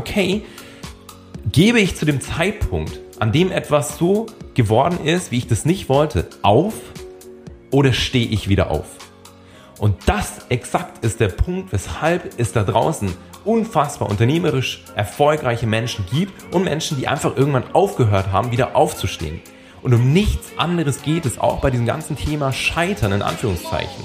okay, 0.00 0.42
gebe 1.52 1.78
ich 1.78 1.94
zu 1.94 2.06
dem 2.06 2.20
Zeitpunkt, 2.20 2.98
an 3.18 3.32
dem 3.32 3.52
etwas 3.52 3.98
so 3.98 4.26
geworden 4.54 5.04
ist, 5.04 5.30
wie 5.30 5.38
ich 5.38 5.46
das 5.46 5.64
nicht 5.66 5.88
wollte, 5.88 6.28
auf 6.42 6.74
oder 7.70 7.92
stehe 7.92 8.26
ich 8.26 8.48
wieder 8.48 8.70
auf? 8.70 8.86
Und 9.78 9.96
das 10.06 10.46
exakt 10.48 11.04
ist 11.04 11.20
der 11.20 11.28
Punkt, 11.28 11.72
weshalb 11.72 12.38
es 12.38 12.52
da 12.52 12.64
draußen 12.64 13.14
unfassbar 13.44 14.10
unternehmerisch 14.10 14.84
erfolgreiche 14.94 15.66
Menschen 15.66 16.04
gibt 16.10 16.54
und 16.54 16.64
Menschen, 16.64 16.98
die 16.98 17.08
einfach 17.08 17.36
irgendwann 17.36 17.72
aufgehört 17.74 18.32
haben, 18.32 18.52
wieder 18.52 18.76
aufzustehen. 18.76 19.40
Und 19.82 19.94
um 19.94 20.12
nichts 20.12 20.52
anderes 20.58 21.02
geht 21.02 21.24
es 21.24 21.38
auch 21.38 21.60
bei 21.60 21.70
diesem 21.70 21.86
ganzen 21.86 22.16
Thema 22.16 22.52
Scheitern 22.52 23.12
in 23.12 23.22
Anführungszeichen. 23.22 24.04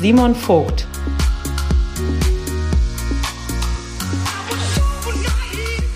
Simon 0.00 0.32
Vogt. 0.32 0.86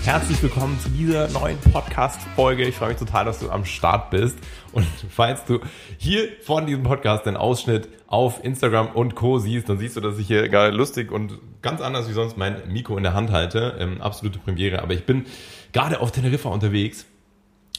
Herzlich 0.03 0.43
willkommen 0.43 0.77
zu 0.77 0.89
dieser 0.89 1.29
neuen 1.29 1.57
Podcast-Folge. 1.71 2.65
Ich 2.67 2.75
freue 2.75 2.89
mich 2.89 2.97
total, 2.97 3.23
dass 3.23 3.39
du 3.39 3.49
am 3.49 3.63
Start 3.63 4.09
bist. 4.09 4.37
Und 4.73 4.85
falls 5.09 5.45
du 5.45 5.61
hier 5.97 6.27
von 6.41 6.65
diesem 6.65 6.83
Podcast 6.83 7.25
den 7.25 7.37
Ausschnitt 7.37 7.87
auf 8.07 8.43
Instagram 8.43 8.87
und 8.87 9.15
Co. 9.15 9.39
siehst, 9.39 9.69
dann 9.69 9.79
siehst 9.79 9.95
du, 9.95 10.01
dass 10.01 10.19
ich 10.19 10.27
hier 10.27 10.49
gar 10.49 10.69
lustig 10.69 11.09
und 11.09 11.39
ganz 11.61 11.79
anders 11.79 12.09
wie 12.09 12.13
sonst 12.13 12.35
mein 12.35 12.57
Mikro 12.67 12.97
in 12.97 13.03
der 13.03 13.13
Hand 13.13 13.31
halte. 13.31 13.77
Ähm, 13.79 14.01
absolute 14.01 14.37
Premiere. 14.37 14.81
Aber 14.81 14.93
ich 14.93 15.05
bin 15.05 15.27
gerade 15.71 16.01
auf 16.01 16.11
Teneriffa 16.11 16.49
unterwegs 16.49 17.05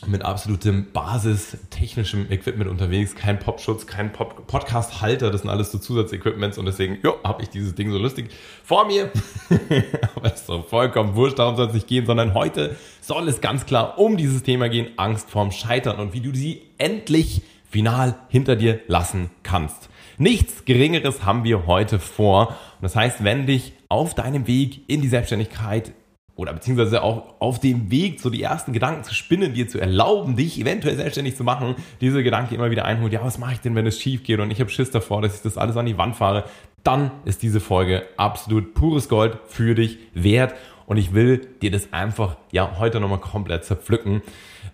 mit 0.07 0.23
absolutem 0.23 0.87
basistechnischem 0.93 2.31
Equipment 2.31 2.71
unterwegs, 2.71 3.15
kein 3.15 3.39
Popschutz, 3.39 3.87
kein 3.87 4.13
Pop 4.13 4.47
Podcast-Halter, 4.47 5.31
das 5.31 5.43
sind 5.43 5.51
alles 5.51 5.73
so 5.73 5.79
Zusatzequipments 5.79 6.59
und 6.59 6.67
deswegen, 6.67 6.99
habe 7.25 7.43
ich 7.43 7.49
dieses 7.49 7.75
Ding 7.75 7.91
so 7.91 7.99
lustig 7.99 8.31
vor 8.63 8.87
mir. 8.87 9.11
Aber 10.17 10.27
es 10.27 10.41
ist 10.41 10.49
doch 10.49 10.67
vollkommen 10.67 11.15
wurscht, 11.15 11.39
darum 11.39 11.57
soll 11.57 11.69
es 11.69 11.75
nicht 11.75 11.87
gehen, 11.87 12.07
sondern 12.07 12.35
heute 12.35 12.77
soll 13.01 13.29
es 13.29 13.41
ganz 13.41 13.67
klar 13.67 13.99
um 13.99 14.17
dieses 14.17 14.43
Thema 14.43 14.69
gehen, 14.69 14.89
Angst 14.97 15.31
vorm 15.31 15.51
Scheitern 15.51 15.99
und 15.99 16.13
wie 16.13 16.21
du 16.21 16.35
sie 16.35 16.63
endlich 16.79 17.43
final 17.69 18.15
hinter 18.29 18.57
dir 18.57 18.81
lassen 18.87 19.31
kannst. 19.43 19.89
Nichts 20.17 20.65
Geringeres 20.65 21.25
haben 21.25 21.43
wir 21.43 21.67
heute 21.67 21.99
vor. 21.99 22.49
Und 22.49 22.83
das 22.83 22.95
heißt, 22.95 23.25
wenn 23.25 23.47
dich 23.47 23.73
auf 23.89 24.15
deinem 24.15 24.47
Weg 24.47 24.83
in 24.89 25.03
die 25.03 25.09
Selbstständigkeit 25.09 25.93
oder 26.37 26.53
beziehungsweise 26.53 27.03
auch 27.03 27.35
auf 27.39 27.61
dem 27.61 27.91
Weg, 27.91 28.21
so 28.21 28.29
die 28.29 28.43
ersten 28.43 28.73
Gedanken 28.73 29.05
zu 29.05 29.15
spinnen, 29.15 29.55
dir 29.55 29.69
zu 29.69 29.79
erlauben, 29.79 30.37
dich 30.37 30.61
eventuell 30.61 30.97
selbstständig 30.97 31.37
zu 31.37 31.45
machen, 31.45 31.77
diese 32.01 32.23
Gedanken 32.23 32.55
immer 32.55 32.71
wieder 32.71 32.85
einholt, 32.85 33.13
ja, 33.13 33.25
was 33.25 33.39
mache 33.39 33.53
ich 33.55 33.61
denn, 33.61 33.75
wenn 33.75 33.87
es 33.87 34.01
schief 34.01 34.25
geht 34.25 34.41
und 34.41 34.51
ich 34.51 34.61
habe 34.61 34.71
Schiss 34.71 34.91
davor, 34.91 35.23
dass 35.23 35.37
ich 35.37 35.43
das 35.43 35.57
alles 35.57 35.77
an 35.77 35.87
die 35.87 35.99
Wand 35.99 36.17
fahre, 36.17 36.45
dann 36.83 37.11
ist 37.25 37.43
diese 37.43 37.61
Folge 37.61 38.05
absolut 38.17 38.75
pures 38.75 39.09
Gold 39.09 39.39
für 39.47 39.75
dich 39.75 39.99
wert. 40.13 40.55
Und 40.87 40.99
ich 40.99 41.15
will 41.15 41.39
dir 41.63 41.71
das 41.71 41.95
einfach 41.95 42.37
ja 42.53 42.79
heute 42.79 43.01
nochmal 43.01 43.21
komplett 43.21 43.65
zerpflücken, 43.65 44.21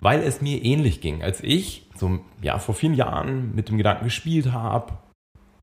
weil 0.01 0.21
es 0.23 0.41
mir 0.41 0.65
ähnlich 0.65 1.01
ging, 1.01 1.23
als 1.23 1.41
ich 1.41 1.87
so 1.95 2.19
ja 2.43 2.59
vor 2.59 2.75
vielen 2.75 2.95
Jahren 2.95 3.55
mit 3.55 3.69
dem 3.69 3.77
Gedanken 3.77 4.05
gespielt 4.05 4.51
habe, 4.51 4.95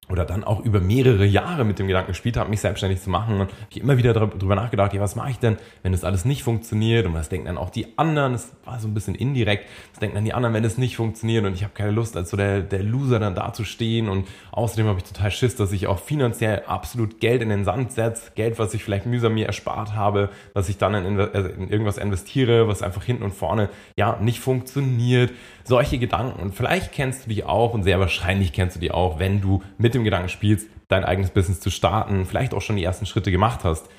oder 0.10 0.23
dann 0.23 0.44
auch 0.44 0.62
über 0.62 0.80
mehrere 0.80 1.26
Jahre 1.26 1.66
mit 1.66 1.80
dem 1.80 1.88
Gedanken 1.88 2.12
gespielt 2.12 2.38
habe, 2.38 2.50
mich 2.50 2.62
selbstständig 2.62 3.02
zu 3.02 3.10
machen. 3.10 3.42
Und 3.42 3.50
ich 3.70 3.82
immer 3.82 3.98
wieder 3.98 4.14
darüber 4.14 4.56
nachgedacht, 4.56 4.94
ja, 4.94 5.02
was 5.02 5.16
mache 5.16 5.32
ich 5.32 5.40
denn, 5.40 5.58
wenn 5.84 5.92
das 5.92 6.06
alles 6.06 6.23
nicht 6.23 6.44
funktioniert? 6.44 7.06
Und 7.06 7.14
was 7.14 7.28
denken 7.28 7.48
dann 7.48 7.58
auch 7.58 7.70
die 7.70 7.98
anderen? 7.98 8.34
Das 8.34 8.54
war 8.64 8.80
so 8.80 8.88
ein 8.88 8.94
bisschen 8.94 9.16
indirekt. 9.16 9.66
Was 9.92 10.00
denken 10.00 10.16
dann 10.16 10.23
die 10.23 10.34
anderen, 10.34 10.54
wenn 10.54 10.64
es 10.64 10.78
nicht 10.78 10.96
funktioniert? 10.96 11.46
Und 11.46 11.54
ich 11.54 11.64
habe 11.64 11.73
keine 11.73 11.92
Lust, 11.92 12.16
als 12.16 12.30
so 12.30 12.38
der, 12.38 12.62
der 12.62 12.84
Loser 12.84 13.20
dann 13.20 13.36
da 13.36 13.52
zu 13.52 13.66
stehen. 13.66 14.08
Und 14.08 14.28
außerdem 14.52 14.88
habe 14.88 15.00
ich 15.00 15.04
total 15.04 15.30
Schiss, 15.30 15.56
dass 15.56 15.73
ich 15.73 15.88
auch 15.88 16.00
finanziell 16.00 16.64
absolut 16.67 17.20
Geld 17.20 17.42
in 17.42 17.50
den 17.50 17.66
Sand 17.66 17.92
setze. 17.92 18.32
Geld, 18.36 18.60
was 18.60 18.73
ich 18.73 18.84
vielleicht 18.84 19.06
mühsam 19.06 19.34
mir 19.34 19.48
erspart 19.48 19.94
habe, 19.94 20.30
was 20.54 20.70
ich 20.70 20.78
dann 20.78 20.96
in, 20.96 21.20
also 21.20 21.50
in 21.50 21.70
irgendwas 21.70 21.98
investiere, 21.98 22.70
was 22.70 22.82
einfach 22.82 23.04
hinten 23.04 23.23
und 23.23 23.34
vorne, 23.34 23.70
ja, 23.98 24.17
nicht 24.22 24.40
funktioniert. 24.40 25.34
Solche 25.66 25.98
Gedanken. 25.98 26.42
Und 26.42 26.56
vielleicht 26.56 26.94
kennst 26.94 27.26
du 27.26 27.30
die 27.30 27.44
auch 27.44 27.73
und 27.73 27.84
sehr 27.84 28.00
wahrscheinlich 28.00 28.54
kennst 28.54 28.78
du 28.78 28.80
die 28.80 28.92
auch, 28.92 29.20
wenn 29.20 29.42
du 29.42 29.62
mit 29.78 29.97
dem 29.98 30.04
Gedanken 30.04 30.30
spielst, 30.30 30.68
dein 30.88 31.04
eigenes 31.04 31.32
Business 31.32 31.60
zu 31.60 31.70
starten, 31.70 32.26
vielleicht 32.26 32.54
auch 32.54 32.62
schon 32.62 32.78
die 32.78 32.84
ersten 32.84 33.06
Schritte 33.06 33.32
gemacht 33.32 33.64
hast. 33.64 33.90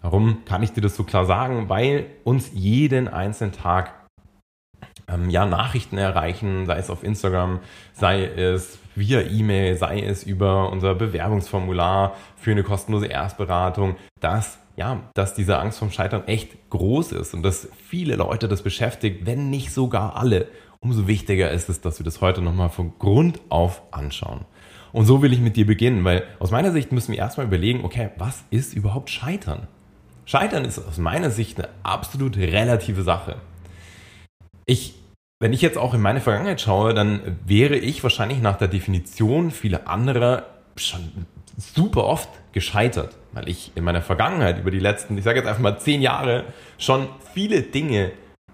Warum 0.00 0.44
kann 0.44 0.62
ich 0.62 0.72
dir 0.72 0.80
das 0.80 0.94
so 0.94 1.04
klar 1.04 1.26
sagen? 1.26 1.68
Weil 1.68 2.06
uns 2.24 2.50
jeden 2.54 3.08
einzelnen 3.08 3.52
Tag 3.52 3.92
ähm, 5.08 5.30
ja, 5.30 5.46
Nachrichten 5.46 5.98
erreichen, 5.98 6.66
sei 6.66 6.78
es 6.78 6.90
auf 6.90 7.02
Instagram, 7.02 7.60
sei 7.92 8.24
es 8.24 8.78
via 8.94 9.22
E-Mail, 9.22 9.76
sei 9.76 10.00
es 10.00 10.22
über 10.22 10.70
unser 10.70 10.94
Bewerbungsformular 10.94 12.14
für 12.36 12.52
eine 12.52 12.62
kostenlose 12.62 13.06
Erstberatung, 13.06 13.96
dass 14.20 14.58
ja, 14.76 15.00
dass 15.14 15.34
diese 15.34 15.58
Angst 15.58 15.80
vom 15.80 15.90
Scheitern 15.90 16.28
echt 16.28 16.70
groß 16.70 17.10
ist 17.12 17.34
und 17.34 17.42
dass 17.42 17.68
viele 17.88 18.14
Leute 18.14 18.46
das 18.46 18.62
beschäftigt, 18.62 19.26
wenn 19.26 19.50
nicht 19.50 19.72
sogar 19.72 20.14
alle. 20.14 20.46
Umso 20.78 21.08
wichtiger 21.08 21.50
ist 21.50 21.68
es, 21.68 21.80
dass 21.80 21.98
wir 21.98 22.04
das 22.04 22.20
heute 22.20 22.42
nochmal 22.42 22.68
von 22.68 22.96
Grund 23.00 23.40
auf 23.48 23.82
anschauen. 23.90 24.44
Und 24.92 25.06
so 25.06 25.22
will 25.22 25.32
ich 25.32 25.40
mit 25.40 25.56
dir 25.56 25.66
beginnen, 25.66 26.04
weil 26.04 26.24
aus 26.38 26.50
meiner 26.50 26.72
Sicht 26.72 26.92
müssen 26.92 27.12
wir 27.12 27.18
erstmal 27.18 27.46
überlegen, 27.46 27.84
okay, 27.84 28.10
was 28.16 28.44
ist 28.50 28.74
überhaupt 28.74 29.10
Scheitern? 29.10 29.66
Scheitern 30.24 30.64
ist 30.64 30.78
aus 30.78 30.98
meiner 30.98 31.30
Sicht 31.30 31.58
eine 31.58 31.68
absolut 31.82 32.36
relative 32.36 33.02
Sache. 33.02 33.36
Ich, 34.66 34.94
wenn 35.40 35.52
ich 35.52 35.62
jetzt 35.62 35.78
auch 35.78 35.94
in 35.94 36.00
meine 36.00 36.20
Vergangenheit 36.20 36.60
schaue, 36.60 36.94
dann 36.94 37.38
wäre 37.46 37.76
ich 37.76 38.02
wahrscheinlich 38.02 38.40
nach 38.40 38.58
der 38.58 38.68
Definition 38.68 39.50
vieler 39.50 39.88
anderer 39.88 40.44
schon 40.76 41.26
super 41.56 42.04
oft 42.04 42.28
gescheitert, 42.52 43.16
weil 43.32 43.48
ich 43.48 43.72
in 43.74 43.84
meiner 43.84 44.02
Vergangenheit 44.02 44.58
über 44.58 44.70
die 44.70 44.78
letzten, 44.78 45.18
ich 45.18 45.24
sage 45.24 45.38
jetzt 45.38 45.48
einfach 45.48 45.62
mal 45.62 45.78
zehn 45.78 46.02
Jahre, 46.02 46.44
schon 46.76 47.08
viele 47.34 47.62
Dinge 47.62 48.12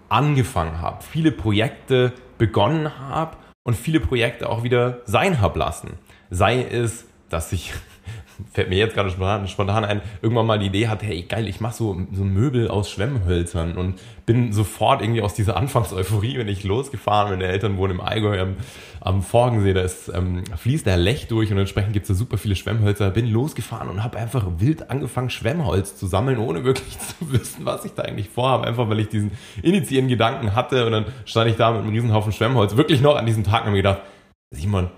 angefangen 0.09 0.81
habe, 0.81 1.03
viele 1.03 1.33
Projekte 1.33 2.13
begonnen 2.39 2.99
habe 2.99 3.37
und 3.65 3.75
viele 3.75 4.01
Projekte 4.01 4.49
auch 4.49 4.63
wieder 4.63 5.01
sein 5.07 5.41
habe 5.41 5.59
lassen. 5.59 5.99
Sei 6.35 6.65
es, 6.65 7.07
dass 7.29 7.53
ich 7.53 7.73
fällt 8.53 8.69
mir 8.69 8.77
jetzt 8.77 8.95
gerade 8.95 9.09
spontan, 9.09 9.47
spontan 9.47 9.85
ein, 9.85 10.03
irgendwann 10.21 10.47
mal 10.47 10.59
die 10.59 10.67
Idee 10.67 10.89
hatte, 10.89 11.07
hey 11.07 11.23
geil, 11.23 11.47
ich 11.47 11.61
mache 11.61 11.77
so, 11.77 11.97
so 12.13 12.25
Möbel 12.25 12.67
aus 12.67 12.91
Schwemmhölzern 12.91 13.77
und 13.77 14.01
bin 14.27 14.53
sofort 14.53 15.01
irgendwie 15.01 15.23
aus 15.23 15.35
dieser 15.35 15.57
Anfangseuphorie, 15.57 16.37
wenn 16.39 16.49
ich 16.49 16.65
losgefahren, 16.65 17.31
meine 17.31 17.47
Eltern 17.47 17.77
wohnen 17.77 17.95
im 17.95 18.01
Allgäu 18.01 18.41
am, 18.41 18.57
am 19.01 19.23
Forgensee, 19.23 19.75
da 19.75 19.83
ist, 19.83 20.09
ähm, 20.09 20.43
fließt 20.57 20.87
der 20.87 20.97
Lech 20.97 21.29
durch 21.29 21.53
und 21.53 21.59
entsprechend 21.59 21.93
gibt 21.93 22.05
es 22.05 22.09
da 22.09 22.15
super 22.15 22.37
viele 22.37 22.57
Schwemmhölzer, 22.57 23.11
bin 23.11 23.31
losgefahren 23.31 23.89
und 23.89 24.03
habe 24.03 24.19
einfach 24.19 24.45
wild 24.59 24.91
angefangen, 24.91 25.31
Schwemmholz 25.31 25.97
zu 25.97 26.09
sammeln, 26.09 26.39
ohne 26.39 26.65
wirklich 26.65 26.99
zu 26.99 27.33
wissen, 27.33 27.65
was 27.65 27.85
ich 27.85 27.93
da 27.93 28.03
eigentlich 28.03 28.29
vorhabe, 28.29 28.67
einfach 28.67 28.89
weil 28.89 28.99
ich 28.99 29.09
diesen 29.09 29.31
initiierenden 29.63 30.11
Gedanken 30.11 30.57
hatte 30.57 30.85
und 30.85 30.91
dann 30.91 31.05
stand 31.27 31.49
ich 31.49 31.57
da 31.57 31.71
mit 31.71 31.83
einem 31.83 31.91
Riesenhaufen 31.91 32.33
Schwemmholz, 32.33 32.75
wirklich 32.75 33.01
noch 33.01 33.15
an 33.15 33.25
diesem 33.25 33.45
Tag 33.45 33.67
und 33.67 33.71
mir 33.71 33.79
gedacht, 33.79 34.03
Simon, 34.51 34.91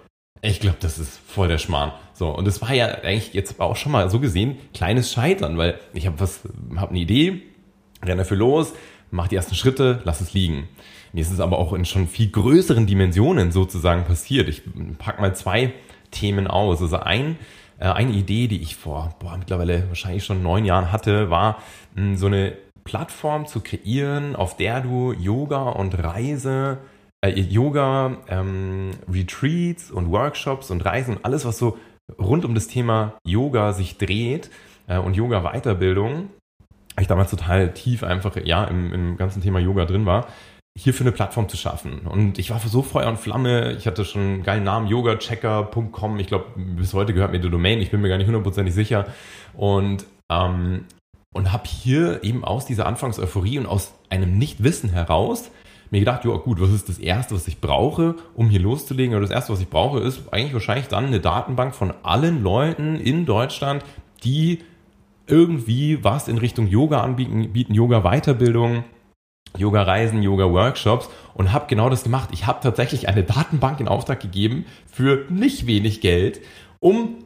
ich 0.42 0.60
glaube, 0.60 0.76
das 0.80 0.98
ist 0.98 1.18
voll 1.26 1.48
der 1.48 1.58
Schmarrn. 1.58 1.92
So, 2.12 2.28
und 2.28 2.46
es 2.48 2.62
war 2.62 2.72
ja 2.72 2.86
eigentlich 2.86 3.34
jetzt 3.34 3.60
auch 3.60 3.76
schon 3.76 3.92
mal 3.92 4.10
so 4.10 4.20
gesehen 4.20 4.56
kleines 4.74 5.12
Scheitern, 5.12 5.58
weil 5.58 5.78
ich 5.92 6.06
habe 6.06 6.20
was, 6.20 6.40
habe 6.76 6.90
eine 6.90 7.00
Idee, 7.00 7.42
renne 8.02 8.18
dafür 8.18 8.36
los, 8.36 8.72
mach 9.10 9.28
die 9.28 9.36
ersten 9.36 9.54
Schritte, 9.54 10.00
lass 10.04 10.20
es 10.20 10.32
liegen. 10.32 10.68
Mir 11.12 11.20
ist 11.20 11.30
es 11.30 11.40
aber 11.40 11.58
auch 11.58 11.72
in 11.72 11.84
schon 11.84 12.08
viel 12.08 12.30
größeren 12.30 12.86
Dimensionen 12.86 13.52
sozusagen 13.52 14.04
passiert. 14.04 14.48
Ich 14.48 14.62
pack 14.98 15.20
mal 15.20 15.34
zwei 15.34 15.72
Themen 16.10 16.46
aus. 16.46 16.82
Also 16.82 16.98
ein, 16.98 17.38
äh, 17.78 17.86
eine 17.86 18.12
Idee, 18.12 18.48
die 18.48 18.60
ich 18.60 18.76
vor 18.76 19.14
boah, 19.18 19.36
mittlerweile 19.38 19.88
wahrscheinlich 19.88 20.24
schon 20.24 20.42
neun 20.42 20.64
Jahren 20.64 20.92
hatte, 20.92 21.30
war 21.30 21.62
mh, 21.94 22.16
so 22.16 22.26
eine 22.26 22.56
Plattform 22.84 23.46
zu 23.46 23.60
kreieren, 23.60 24.36
auf 24.36 24.56
der 24.56 24.80
du 24.80 25.12
Yoga 25.12 25.70
und 25.70 26.02
Reise 26.02 26.78
äh, 27.28 27.40
Yoga, 27.40 28.18
ähm, 28.28 28.90
Retreats 29.12 29.90
und 29.90 30.10
Workshops 30.10 30.70
und 30.70 30.84
Reisen, 30.84 31.18
alles, 31.22 31.44
was 31.44 31.58
so 31.58 31.78
rund 32.18 32.44
um 32.44 32.54
das 32.54 32.68
Thema 32.68 33.14
Yoga 33.26 33.72
sich 33.72 33.98
dreht 33.98 34.50
äh, 34.86 34.98
und 34.98 35.16
Yoga-Weiterbildung, 35.16 36.30
ich 36.98 37.06
damals 37.06 37.30
total 37.30 37.72
tief 37.74 38.02
einfach 38.02 38.36
ja 38.36 38.64
im, 38.64 38.92
im 38.92 39.16
ganzen 39.16 39.42
Thema 39.42 39.58
Yoga 39.58 39.84
drin 39.84 40.06
war, 40.06 40.28
hierfür 40.76 41.04
eine 41.04 41.12
Plattform 41.12 41.48
zu 41.48 41.56
schaffen. 41.56 42.00
Und 42.00 42.38
ich 42.38 42.50
war 42.50 42.60
für 42.60 42.68
so 42.68 42.82
Feuer 42.82 43.08
und 43.08 43.18
Flamme. 43.18 43.72
Ich 43.72 43.86
hatte 43.86 44.04
schon 44.04 44.22
einen 44.22 44.42
geilen 44.42 44.64
Namen, 44.64 44.86
yogachecker.com. 44.88 46.18
Ich 46.18 46.26
glaube, 46.26 46.46
bis 46.56 46.92
heute 46.92 47.14
gehört 47.14 47.32
mir 47.32 47.40
die 47.40 47.50
Domain. 47.50 47.80
Ich 47.80 47.90
bin 47.90 48.02
mir 48.02 48.08
gar 48.08 48.18
nicht 48.18 48.26
hundertprozentig 48.26 48.74
sicher. 48.74 49.06
Und, 49.54 50.04
ähm, 50.30 50.84
und 51.34 51.52
habe 51.52 51.64
hier 51.66 52.22
eben 52.22 52.44
aus 52.44 52.66
dieser 52.66 52.86
Anfangseuphorie 52.86 53.58
und 53.58 53.66
aus 53.66 53.94
einem 54.10 54.36
Nichtwissen 54.36 54.90
heraus 54.90 55.50
mir 55.90 56.00
gedacht, 56.00 56.24
ja 56.24 56.36
gut, 56.36 56.60
was 56.60 56.70
ist 56.70 56.88
das 56.88 56.98
Erste, 56.98 57.34
was 57.34 57.48
ich 57.48 57.60
brauche, 57.60 58.16
um 58.34 58.48
hier 58.48 58.60
loszulegen? 58.60 59.14
Oder 59.14 59.22
das 59.22 59.30
Erste, 59.30 59.52
was 59.52 59.60
ich 59.60 59.68
brauche, 59.68 60.00
ist 60.00 60.32
eigentlich 60.32 60.52
wahrscheinlich 60.52 60.88
dann 60.88 61.06
eine 61.06 61.20
Datenbank 61.20 61.74
von 61.74 61.92
allen 62.02 62.42
Leuten 62.42 62.96
in 62.96 63.26
Deutschland, 63.26 63.84
die 64.24 64.60
irgendwie 65.26 66.02
was 66.04 66.28
in 66.28 66.38
Richtung 66.38 66.66
Yoga 66.66 67.00
anbieten, 67.00 67.52
bieten 67.52 67.74
Yoga-Weiterbildung, 67.74 68.84
Yoga-Reisen, 69.56 70.22
Yoga-Workshops 70.22 71.08
und 71.34 71.52
habe 71.52 71.66
genau 71.68 71.88
das 71.90 72.04
gemacht. 72.04 72.30
Ich 72.32 72.46
habe 72.46 72.60
tatsächlich 72.62 73.08
eine 73.08 73.22
Datenbank 73.22 73.80
in 73.80 73.88
Auftrag 73.88 74.20
gegeben 74.20 74.66
für 74.86 75.24
nicht 75.28 75.66
wenig 75.66 76.00
Geld, 76.00 76.40
um 76.80 77.16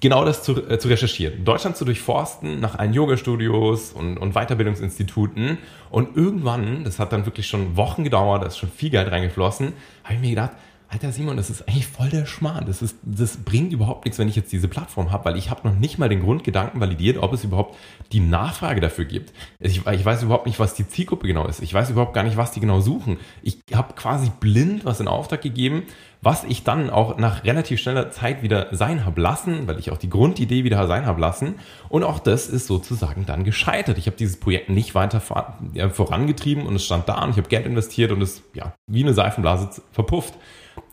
genau 0.00 0.24
das 0.24 0.42
zu, 0.42 0.56
äh, 0.68 0.78
zu 0.78 0.88
recherchieren. 0.88 1.44
Deutschland 1.44 1.76
zu 1.76 1.84
durchforsten 1.84 2.60
nach 2.60 2.78
allen 2.78 2.92
Yoga-Studios 2.92 3.92
und, 3.92 4.18
und 4.18 4.34
Weiterbildungsinstituten. 4.34 5.58
Und 5.90 6.16
irgendwann, 6.16 6.84
das 6.84 6.98
hat 6.98 7.12
dann 7.12 7.26
wirklich 7.26 7.46
schon 7.46 7.76
Wochen 7.76 8.04
gedauert, 8.04 8.42
da 8.42 8.46
ist 8.46 8.58
schon 8.58 8.70
viel 8.70 8.90
Geld 8.90 9.10
reingeflossen, 9.10 9.72
habe 10.04 10.14
ich 10.14 10.20
mir 10.20 10.30
gedacht, 10.30 10.52
Alter 10.90 11.12
Simon, 11.12 11.36
das 11.36 11.50
ist 11.50 11.68
eigentlich 11.68 11.86
voll 11.86 12.08
der 12.08 12.24
Schmarrn. 12.24 12.64
Das, 12.64 12.80
ist, 12.80 12.96
das 13.02 13.36
bringt 13.36 13.74
überhaupt 13.74 14.06
nichts, 14.06 14.18
wenn 14.18 14.26
ich 14.26 14.36
jetzt 14.36 14.50
diese 14.52 14.68
Plattform 14.68 15.12
habe, 15.12 15.26
weil 15.26 15.36
ich 15.36 15.50
habe 15.50 15.68
noch 15.68 15.76
nicht 15.76 15.98
mal 15.98 16.08
den 16.08 16.22
Grundgedanken 16.22 16.80
validiert, 16.80 17.18
ob 17.18 17.34
es 17.34 17.44
überhaupt 17.44 17.76
die 18.12 18.20
Nachfrage 18.20 18.80
dafür 18.80 19.04
gibt. 19.04 19.34
Ich, 19.60 19.86
ich, 19.86 20.04
weiß 20.04 20.22
überhaupt 20.22 20.46
nicht, 20.46 20.58
was 20.58 20.72
die 20.72 20.88
Zielgruppe 20.88 21.26
genau 21.26 21.46
ist. 21.46 21.60
Ich 21.60 21.74
weiß 21.74 21.90
überhaupt 21.90 22.14
gar 22.14 22.22
nicht, 22.22 22.38
was 22.38 22.52
die 22.52 22.60
genau 22.60 22.80
suchen. 22.80 23.18
Ich 23.42 23.58
habe 23.74 23.92
quasi 23.92 24.32
blind 24.40 24.86
was 24.86 25.00
in 25.00 25.08
Auftrag 25.08 25.42
gegeben, 25.42 25.82
was 26.20 26.44
ich 26.44 26.64
dann 26.64 26.90
auch 26.90 27.16
nach 27.16 27.44
relativ 27.44 27.80
schneller 27.80 28.10
Zeit 28.10 28.42
wieder 28.42 28.68
sein 28.72 29.04
habe 29.04 29.20
lassen, 29.20 29.68
weil 29.68 29.78
ich 29.78 29.90
auch 29.92 29.98
die 29.98 30.10
Grundidee 30.10 30.64
wieder 30.64 30.86
sein 30.88 31.06
habe 31.06 31.20
lassen. 31.20 31.54
Und 31.88 32.02
auch 32.02 32.18
das 32.18 32.48
ist 32.48 32.66
sozusagen 32.66 33.24
dann 33.24 33.44
gescheitert. 33.44 33.98
Ich 33.98 34.06
habe 34.06 34.16
dieses 34.16 34.40
Projekt 34.40 34.68
nicht 34.68 34.94
weiter 34.94 35.20
vorangetrieben 35.20 36.66
und 36.66 36.74
es 36.74 36.84
stand 36.84 37.08
da 37.08 37.22
und 37.22 37.30
ich 37.30 37.36
habe 37.36 37.48
Geld 37.48 37.66
investiert 37.66 38.10
und 38.10 38.20
es 38.20 38.42
ja 38.52 38.74
wie 38.86 39.04
eine 39.04 39.14
Seifenblase 39.14 39.82
verpufft. 39.92 40.34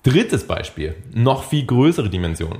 Drittes 0.04 0.45
Beispiel, 0.45 0.95
noch 1.13 1.44
viel 1.44 1.66
größere 1.66 2.10
Dimension. 2.10 2.60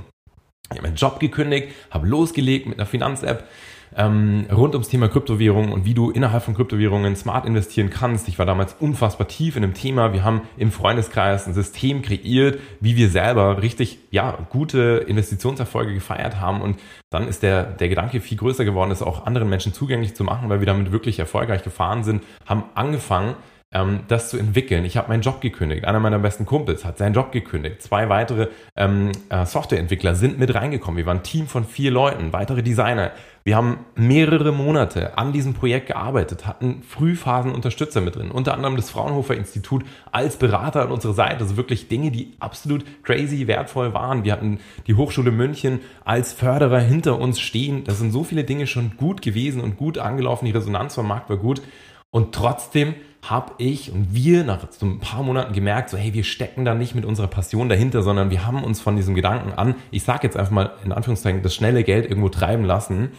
Ich 0.72 0.78
habe 0.78 0.88
meinen 0.88 0.96
Job 0.96 1.20
gekündigt, 1.20 1.70
habe 1.92 2.08
losgelegt 2.08 2.66
mit 2.66 2.80
einer 2.80 2.88
Finanz-App 2.88 3.48
ähm, 3.96 4.46
rund 4.52 4.74
ums 4.74 4.90
Thema 4.90 5.08
Kryptowährungen 5.08 5.72
und 5.72 5.86
wie 5.86 5.94
du 5.94 6.12
innerhalb 6.12 6.44
von 6.44 6.54
Kryptowährungen 6.54 7.16
smart 7.16 7.46
investieren 7.46 7.90
kannst. 7.90 8.28
Ich 8.28 8.38
war 8.38 8.46
damals 8.46 8.76
unfassbar 8.80 9.28
tief 9.28 9.56
in 9.56 9.62
dem 9.62 9.74
Thema. 9.74 10.14
Wir 10.14 10.24
haben 10.24 10.42
im 10.58 10.72
Freundeskreis 10.72 11.48
ein 11.48 11.54
System 11.54 12.02
kreiert, 12.02 12.60
wie 12.82 12.96
wir 12.96 13.10
selber 13.10 13.62
richtig 13.62 14.00
ja, 14.12 14.38
gute 14.50 15.06
Investitionserfolge 15.08 15.94
gefeiert 15.94 16.40
haben. 16.40 16.62
Und 16.62 16.78
dann 17.10 17.28
ist 17.28 17.44
der, 17.44 17.64
der 17.64 17.90
Gedanke 17.90 18.20
viel 18.20 18.38
größer 18.38 18.66
geworden, 18.66 18.92
es 18.92 19.02
auch 19.02 19.26
anderen 19.26 19.50
Menschen 19.50 19.74
zugänglich 19.74 20.16
zu 20.16 20.24
machen, 20.24 20.50
weil 20.50 20.60
wir 20.60 20.68
damit 20.68 20.92
wirklich 20.92 21.20
erfolgreich 21.20 21.64
gefahren 21.64 22.04
sind, 22.04 22.24
haben 22.46 22.64
angefangen, 22.76 23.36
ähm, 23.76 24.00
das 24.08 24.30
zu 24.30 24.38
entwickeln. 24.38 24.86
Ich 24.86 24.96
habe 24.96 25.10
meinen 25.10 25.22
Job 25.22 25.42
gekündigt. 25.42 25.86
Einer 25.86 26.00
meiner 26.00 26.18
besten 26.18 26.46
Kumpels 26.46 26.86
hat 26.86 26.98
seinen 26.98 27.14
Job 27.14 27.32
gekündigt. 27.32 27.82
Zwei 27.82 28.08
weitere 28.08 28.48
ähm, 28.76 29.12
äh, 29.30 29.46
Softwareentwickler 29.46 30.16
sind 30.16 30.40
mit 30.40 30.56
reingekommen. 30.56 30.98
Wir 30.98 31.06
waren 31.06 31.18
ein 31.18 31.24
Team 31.24 31.48
von 31.48 31.66
vier 31.66 31.92
Leuten, 31.92 32.32
weitere 32.32 32.64
Designer. 32.64 33.12
Wir 33.44 33.58
haben 33.58 33.80
mehrere 33.96 34.52
Monate 34.52 35.18
an 35.20 35.34
diesem 35.34 35.54
Projekt 35.54 35.88
gearbeitet, 35.88 36.48
hatten 36.48 36.82
Frühphasenunterstützer 36.82 38.02
mit 38.02 38.16
drin, 38.16 38.32
unter 38.32 38.56
anderem 38.56 38.76
das 38.76 38.90
Fraunhofer 38.90 39.36
Institut 39.36 39.84
als 40.12 40.38
Berater 40.38 40.82
an 40.82 40.92
unserer 40.92 41.14
Seite. 41.14 41.42
Also 41.42 41.58
wirklich 41.58 41.88
Dinge, 41.88 42.10
die 42.10 42.34
absolut 42.40 42.86
crazy 43.04 43.46
wertvoll 43.46 43.94
waren. 43.94 44.24
Wir 44.24 44.32
hatten 44.32 44.60
die 44.88 44.96
Hochschule 44.96 45.32
München 45.32 45.82
als 46.06 46.34
Förderer 46.34 46.80
hinter 46.80 47.20
uns 47.20 47.40
stehen. 47.40 47.84
Das 47.84 48.00
sind 48.00 48.12
so 48.12 48.24
viele 48.24 48.46
Dinge 48.46 48.66
schon 48.68 48.98
gut 48.98 49.22
gewesen 49.22 49.62
und 49.62 49.78
gut 49.78 49.98
angelaufen. 49.98 50.46
Die 50.46 50.52
Resonanz 50.52 50.96
vom 50.96 51.08
Markt 51.08 51.30
war 51.30 51.38
gut. 51.38 51.62
Und 52.10 52.34
trotzdem 52.34 52.96
habe 53.30 53.54
ich 53.58 53.92
und 53.92 54.14
wir 54.14 54.44
nach 54.44 54.60
so 54.72 54.86
ein 54.86 55.00
paar 55.00 55.24
Monaten 55.24 55.54
gemerkt, 55.54 55.90
so 55.90 55.98
hey, 55.98 56.14
wir 56.14 56.24
stecken 56.24 56.66
da 56.66 56.74
nicht 56.74 56.96
mit 56.96 57.06
unserer 57.06 57.28
Passion 57.28 57.70
dahinter, 57.70 58.04
sondern 58.04 58.30
wir 58.30 58.46
haben 58.46 58.64
uns 58.64 58.80
von 58.82 58.96
diesem 58.96 59.16
Gedanken 59.16 59.54
an, 59.54 59.76
ich 59.92 60.04
sage 60.04 60.22
jetzt 60.24 60.38
einfach 60.38 60.52
mal 60.52 60.72
in 60.84 60.92
Anführungszeichen, 60.92 61.42
das 61.42 61.56
schnelle 61.56 61.84
Geld 61.84 62.06
irgendwo 62.06 62.30
treiben 62.30 62.64
lassen. 62.64 63.12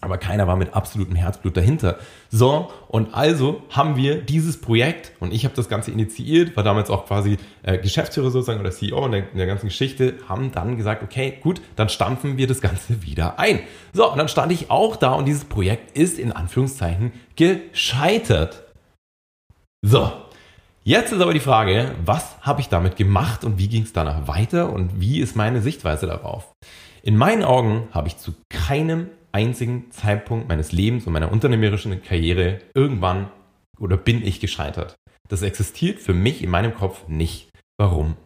Aber 0.00 0.18
keiner 0.18 0.46
war 0.46 0.56
mit 0.56 0.74
absolutem 0.74 1.16
Herzblut 1.16 1.56
dahinter. 1.56 1.98
So, 2.28 2.70
und 2.88 3.14
also 3.14 3.62
haben 3.70 3.96
wir 3.96 4.20
dieses 4.20 4.60
Projekt 4.60 5.12
und 5.18 5.32
ich 5.32 5.46
habe 5.46 5.54
das 5.54 5.70
Ganze 5.70 5.92
initiiert, 5.92 6.56
war 6.56 6.62
damals 6.62 6.90
auch 6.90 7.06
quasi 7.06 7.38
äh, 7.62 7.78
Geschäftsführer 7.78 8.30
sozusagen 8.30 8.60
oder 8.60 8.70
CEO 8.70 9.06
in 9.06 9.12
der, 9.12 9.30
in 9.32 9.38
der 9.38 9.46
ganzen 9.46 9.68
Geschichte, 9.68 10.16
haben 10.28 10.52
dann 10.52 10.76
gesagt, 10.76 11.02
okay, 11.02 11.38
gut, 11.40 11.62
dann 11.76 11.88
stampfen 11.88 12.36
wir 12.36 12.46
das 12.46 12.60
Ganze 12.60 13.02
wieder 13.02 13.38
ein. 13.38 13.60
So, 13.94 14.10
und 14.10 14.18
dann 14.18 14.28
stand 14.28 14.52
ich 14.52 14.70
auch 14.70 14.96
da 14.96 15.12
und 15.12 15.24
dieses 15.24 15.46
Projekt 15.46 15.96
ist 15.96 16.18
in 16.18 16.32
Anführungszeichen 16.32 17.12
gescheitert. 17.36 18.63
So, 19.86 20.10
jetzt 20.82 21.12
ist 21.12 21.20
aber 21.20 21.34
die 21.34 21.40
Frage, 21.40 21.94
was 22.06 22.40
habe 22.40 22.62
ich 22.62 22.70
damit 22.70 22.96
gemacht 22.96 23.44
und 23.44 23.58
wie 23.58 23.68
ging 23.68 23.82
es 23.82 23.92
danach 23.92 24.26
weiter 24.26 24.72
und 24.72 24.98
wie 24.98 25.20
ist 25.20 25.36
meine 25.36 25.60
Sichtweise 25.60 26.06
darauf? 26.06 26.54
In 27.02 27.18
meinen 27.18 27.42
Augen 27.42 27.88
habe 27.92 28.08
ich 28.08 28.16
zu 28.16 28.32
keinem 28.48 29.10
einzigen 29.30 29.90
Zeitpunkt 29.90 30.48
meines 30.48 30.72
Lebens 30.72 31.06
und 31.06 31.12
meiner 31.12 31.30
unternehmerischen 31.30 32.02
Karriere 32.02 32.60
irgendwann 32.72 33.28
oder 33.78 33.98
bin 33.98 34.26
ich 34.26 34.40
gescheitert. 34.40 34.94
Das 35.28 35.42
existiert 35.42 35.98
für 36.00 36.14
mich 36.14 36.42
in 36.42 36.48
meinem 36.48 36.74
Kopf 36.74 37.06
nicht. 37.06 37.50
Warum? 37.76 38.16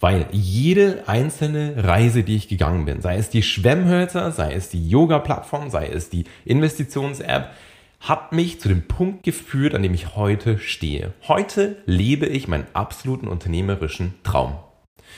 Weil 0.00 0.26
jede 0.32 1.04
einzelne 1.06 1.82
Reise, 1.82 2.24
die 2.24 2.36
ich 2.36 2.48
gegangen 2.48 2.84
bin, 2.84 3.00
sei 3.00 3.16
es 3.16 3.30
die 3.30 3.42
Schwemmhölzer, 3.42 4.32
sei 4.32 4.52
es 4.52 4.68
die 4.68 4.86
Yoga-Plattform, 4.86 5.70
sei 5.70 5.88
es 5.88 6.10
die 6.10 6.24
Investitions-App, 6.44 7.54
hat 8.00 8.32
mich 8.32 8.60
zu 8.60 8.68
dem 8.68 8.88
Punkt 8.88 9.22
geführt, 9.22 9.74
an 9.74 9.82
dem 9.82 9.94
ich 9.94 10.16
heute 10.16 10.58
stehe. 10.58 11.12
Heute 11.28 11.76
lebe 11.84 12.26
ich 12.26 12.48
meinen 12.48 12.66
absoluten 12.72 13.28
unternehmerischen 13.28 14.14
Traum. 14.24 14.58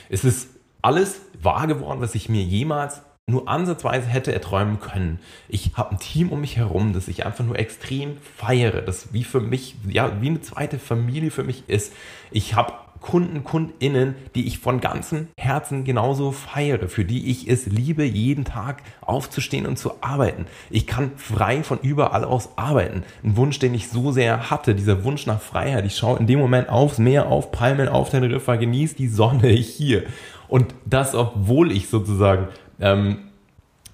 Es 0.09 0.25
ist 0.25 0.49
alles 0.83 1.23
wahr 1.41 1.69
geworden, 1.69 2.01
was 2.01 2.17
ich 2.17 2.29
mir 2.29 2.43
jemals 2.43 3.03
nur 3.29 3.49
ansatzweise 3.49 4.09
hätte 4.09 4.33
erträumen 4.33 4.81
können. 4.81 5.21
Ich 5.49 5.71
habe 5.77 5.93
ein 5.93 6.01
Team 6.01 6.31
um 6.31 6.41
mich 6.41 6.57
herum, 6.57 6.93
das 6.93 7.07
ich 7.07 7.25
einfach 7.25 7.45
nur 7.45 7.57
extrem 7.57 8.17
feiere, 8.37 8.83
das 8.83 9.13
wie 9.13 9.23
für 9.23 9.41
mich, 9.41 9.77
ja, 9.89 10.21
wie 10.21 10.29
eine 10.29 10.41
zweite 10.41 10.81
Familie 10.81 11.31
für 11.31 11.45
mich 11.45 11.69
ist. 11.69 11.93
Ich 12.33 12.55
habe 12.55 12.75
Kunden, 13.03 13.45
Kundinnen, 13.45 14.15
die 14.35 14.47
ich 14.47 14.59
von 14.59 14.81
ganzem 14.81 15.29
Herzen 15.37 15.85
genauso 15.85 16.33
feiere, 16.33 16.89
für 16.89 17.05
die 17.05 17.31
ich 17.31 17.49
es 17.49 17.67
liebe, 17.67 18.05
jeden 18.05 18.45
Tag 18.45 18.83
aufzustehen 19.01 19.67
und 19.67 19.79
zu 19.79 20.03
arbeiten. 20.03 20.47
Ich 20.71 20.87
kann 20.87 21.13
frei 21.17 21.63
von 21.63 21.79
überall 21.83 22.25
aus 22.25 22.57
arbeiten. 22.57 23.03
Ein 23.23 23.37
Wunsch, 23.37 23.59
den 23.59 23.75
ich 23.75 23.89
so 23.89 24.13
sehr 24.13 24.51
hatte, 24.51 24.75
dieser 24.75 25.05
Wunsch 25.05 25.27
nach 25.27 25.41
Freiheit. 25.41 25.85
Ich 25.85 25.97
schaue 25.97 26.19
in 26.19 26.27
dem 26.27 26.39
Moment 26.39 26.69
aufs 26.69 26.99
Meer, 26.99 27.27
auf 27.27 27.53
Palmen, 27.53 27.89
auf 27.89 28.11
den 28.11 28.25
Riffer, 28.25 28.57
genieße 28.57 28.97
die 28.97 29.09
Sonne 29.09 29.49
hier. 29.49 30.05
Und 30.49 30.75
das, 30.87 31.15
obwohl 31.15 31.73
ich 31.73 31.89
sozusagen 31.89 32.49
ähm, 32.81 33.19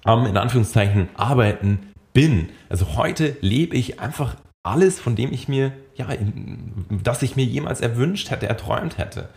am, 0.03 0.25
in 0.25 0.37
Anführungszeichen, 0.37 1.09
Arbeiten 1.15 1.79
bin. 2.13 2.49
Also 2.69 2.95
heute 2.95 3.37
lebe 3.41 3.75
ich 3.75 3.99
einfach 3.99 4.35
alles, 4.63 4.99
von 4.99 5.15
dem 5.15 5.33
ich 5.33 5.47
mir, 5.47 5.71
ja, 5.99 6.07
das 7.03 7.21
ich 7.21 7.35
mir 7.35 7.45
jemals 7.45 7.81
erwünscht 7.81 8.31
hätte, 8.31 8.47
erträumt 8.47 8.97
hätte. 8.97 9.29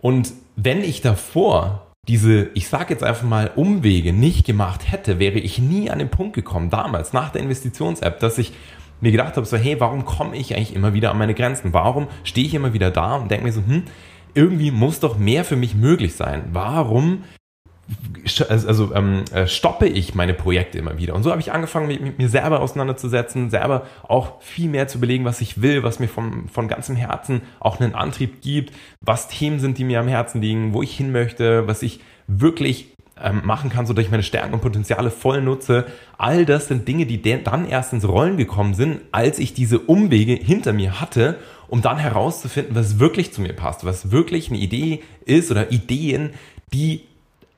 Und 0.00 0.32
wenn 0.54 0.84
ich 0.84 1.00
davor 1.00 1.86
diese, 2.06 2.50
ich 2.54 2.68
sage 2.68 2.94
jetzt 2.94 3.02
einfach 3.02 3.24
mal, 3.24 3.50
Umwege 3.56 4.12
nicht 4.12 4.46
gemacht 4.46 4.92
hätte, 4.92 5.18
wäre 5.18 5.38
ich 5.38 5.58
nie 5.58 5.90
an 5.90 5.98
den 5.98 6.10
Punkt 6.10 6.34
gekommen, 6.34 6.70
damals, 6.70 7.12
nach 7.12 7.30
der 7.30 7.42
Investitions-App, 7.42 8.20
dass 8.20 8.38
ich 8.38 8.52
mir 9.00 9.10
gedacht 9.10 9.36
habe, 9.36 9.46
so, 9.46 9.56
hey, 9.56 9.80
warum 9.80 10.04
komme 10.04 10.36
ich 10.36 10.54
eigentlich 10.54 10.76
immer 10.76 10.94
wieder 10.94 11.10
an 11.10 11.18
meine 11.18 11.34
Grenzen? 11.34 11.72
Warum 11.72 12.06
stehe 12.22 12.46
ich 12.46 12.54
immer 12.54 12.72
wieder 12.72 12.90
da 12.90 13.16
und 13.16 13.30
denke 13.30 13.46
mir 13.46 13.52
so, 13.52 13.62
hm, 13.66 13.82
irgendwie 14.34 14.70
muss 14.70 15.00
doch 15.00 15.18
mehr 15.18 15.44
für 15.44 15.56
mich 15.56 15.74
möglich 15.74 16.14
sein. 16.14 16.44
Warum 16.52 17.24
also, 18.48 18.68
also 18.68 18.94
ähm, 18.94 19.24
äh, 19.32 19.46
stoppe 19.46 19.86
ich 19.86 20.14
meine 20.14 20.34
Projekte 20.34 20.78
immer 20.78 20.98
wieder. 20.98 21.14
Und 21.14 21.22
so 21.22 21.30
habe 21.30 21.40
ich 21.40 21.52
angefangen, 21.52 21.86
mich 21.86 22.00
mit 22.00 22.18
mir 22.18 22.28
selber 22.28 22.60
auseinanderzusetzen, 22.60 23.50
selber 23.50 23.86
auch 24.02 24.40
viel 24.42 24.68
mehr 24.68 24.88
zu 24.88 24.98
belegen, 24.98 25.24
was 25.24 25.40
ich 25.40 25.62
will, 25.62 25.82
was 25.82 26.00
mir 26.00 26.08
vom, 26.08 26.48
von 26.48 26.68
ganzem 26.68 26.96
Herzen 26.96 27.42
auch 27.60 27.80
einen 27.80 27.94
Antrieb 27.94 28.42
gibt, 28.42 28.72
was 29.00 29.28
Themen 29.28 29.60
sind, 29.60 29.78
die 29.78 29.84
mir 29.84 30.00
am 30.00 30.08
Herzen 30.08 30.40
liegen, 30.40 30.72
wo 30.72 30.82
ich 30.82 30.96
hin 30.96 31.12
möchte, 31.12 31.66
was 31.68 31.82
ich 31.82 32.00
wirklich 32.26 32.96
ähm, 33.22 33.42
machen 33.44 33.70
kann, 33.70 33.86
sodass 33.86 34.04
ich 34.04 34.10
meine 34.10 34.22
Stärken 34.22 34.54
und 34.54 34.60
Potenziale 34.60 35.10
voll 35.10 35.40
nutze. 35.40 35.86
All 36.18 36.44
das 36.44 36.68
sind 36.68 36.86
Dinge, 36.88 37.06
die 37.06 37.22
dann 37.22 37.66
erst 37.66 37.92
ins 37.92 38.06
Rollen 38.06 38.36
gekommen 38.36 38.74
sind, 38.74 39.00
als 39.12 39.38
ich 39.38 39.54
diese 39.54 39.78
Umwege 39.78 40.34
hinter 40.34 40.72
mir 40.72 41.00
hatte, 41.00 41.38
um 41.68 41.82
dann 41.82 41.98
herauszufinden, 41.98 42.74
was 42.74 42.98
wirklich 42.98 43.32
zu 43.32 43.40
mir 43.40 43.52
passt, 43.52 43.84
was 43.84 44.10
wirklich 44.10 44.50
eine 44.50 44.58
Idee 44.58 45.02
ist 45.24 45.50
oder 45.50 45.72
Ideen, 45.72 46.30
die 46.72 47.02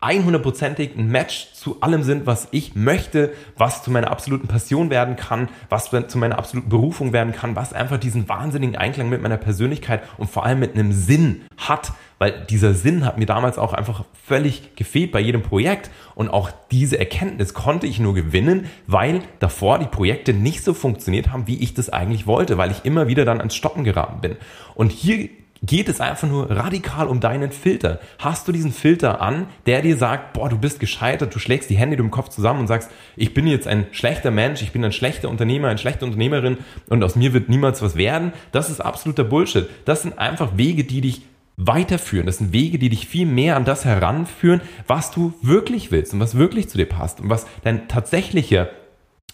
100%ig 0.01 0.97
ein 0.97 1.09
Match 1.09 1.53
zu 1.55 1.81
allem 1.81 2.05
sind, 2.05 2.25
was 2.25 2.49
ich 2.53 2.77
möchte, 2.77 3.33
was 3.57 3.83
zu 3.83 3.91
meiner 3.91 4.11
absoluten 4.11 4.47
Passion 4.47 4.91
werden 4.91 5.17
kann, 5.17 5.49
was 5.71 5.91
zu 5.91 6.19
meiner 6.19 6.39
absoluten 6.39 6.69
Berufung 6.69 7.13
werden 7.13 7.33
kann, 7.33 7.57
was 7.57 7.73
einfach 7.73 7.99
diesen 7.99 8.29
wahnsinnigen 8.29 8.77
Einklang 8.77 9.09
mit 9.09 9.23
meiner 9.23 9.39
Persönlichkeit 9.39 10.03
und 10.17 10.31
vor 10.31 10.47
allem 10.47 10.61
mit 10.61 10.75
einem 10.75 10.93
Sinn 10.93 11.43
hat, 11.57 11.93
weil 12.19 12.47
dieser 12.49 12.75
Sinn 12.75 13.05
hat 13.05 13.19
mir 13.19 13.27
damals 13.27 13.59
auch 13.59 13.73
einfach 13.73 14.05
völlig 14.25 14.77
gefehlt 14.77 15.11
bei 15.11 15.21
jedem 15.21 15.43
Projekt 15.43 15.91
und 16.15 16.29
auch 16.29 16.51
diese 16.71 16.99
Erkenntnis 16.99 17.55
konnte 17.55 17.89
ich 17.89 17.99
nur 17.99 18.15
gewinnen, 18.15 18.67
weil 18.87 19.23
davor 19.41 19.81
die 19.81 19.87
Projekte 19.87 20.33
nicht 20.33 20.63
so 20.63 20.75
funktioniert 20.75 21.33
haben, 21.33 21.49
wie 21.49 21.59
ich 21.61 21.75
das 21.75 21.91
eigentlich 21.91 22.27
wollte, 22.27 22.57
weil 22.57 22.71
ich 22.71 22.85
immer 22.85 23.09
wieder 23.09 23.25
dann 23.25 23.39
ans 23.39 23.57
Stoppen 23.57 23.83
geraten 23.83 24.21
bin. 24.21 24.37
Und 24.75 24.93
hier 24.93 25.29
geht 25.63 25.89
es 25.89 26.01
einfach 26.01 26.29
nur 26.29 26.51
radikal 26.51 27.09
um 27.09 27.21
deinen 27.21 27.53
Filter. 27.53 28.01
Hast 28.19 28.47
du 28.47 28.53
diesen 28.53 28.73
Filter 28.73 29.21
an, 29.21 29.47
der 29.67 29.83
dir 29.83 29.97
sagt, 29.97 30.33
boah, 30.33 30.49
du 30.49 30.59
bist 30.59 30.81
gescheitert, 30.81 31.35
du 31.35 31.39
schlägst 31.39 31.71
die 31.71 31.77
Hände 31.77 31.97
im 31.97 32.11
Kopf 32.11 32.29
zusammen 32.29 32.61
und 32.61 32.67
sagst, 32.67 32.91
ich 33.17 33.35
bin 33.35 33.47
jetzt 33.47 33.67
ein 33.67 33.87
schlechter 33.91 34.31
Mensch, 34.31 34.63
ich 34.63 34.73
bin 34.73 34.85
ein 34.85 34.93
schlechter 34.93 35.29
Unternehmer, 35.29 35.69
eine 35.69 35.79
schlechte 35.79 36.05
Unternehmerin 36.05 36.59
und 36.89 37.03
aus 37.03 37.17
mir 37.17 37.33
wird 37.33 37.49
niemals 37.49 37.83
was 37.83 37.97
werden. 37.97 38.33
Das 38.53 38.71
ist 38.71 38.81
absoluter 38.81 39.25
Bullshit. 39.25 39.69
Das 39.85 40.03
sind 40.03 40.19
einfach 40.19 40.57
Wege, 40.57 40.85
die 40.85 41.01
dich 41.01 41.23
weiterführen. 41.59 42.27
Das 42.27 42.39
sind 42.39 42.53
Wege, 42.53 42.79
die 42.79 42.89
dich 42.89 43.07
viel 43.09 43.27
mehr 43.27 43.57
an 43.57 43.65
das 43.65 43.85
heranführen, 43.85 44.61
was 44.87 45.11
du 45.11 45.35
wirklich 45.43 45.91
willst 45.91 46.15
und 46.15 46.21
was 46.21 46.37
wirklich 46.37 46.69
zu 46.69 46.79
dir 46.79 46.87
passt 46.87 47.21
und 47.21 47.29
was 47.29 47.47
dein 47.65 47.89
tatsächlicher 47.89 48.71